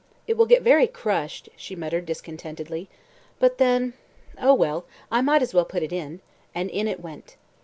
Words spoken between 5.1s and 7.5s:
I might as well put it in," and in it went.